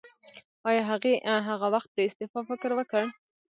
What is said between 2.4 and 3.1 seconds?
فکر وکړ؟